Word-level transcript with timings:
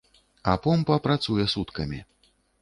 А 0.53 0.55
помпа 0.63 0.97
працуе 1.05 1.45
суткамі. 1.55 2.03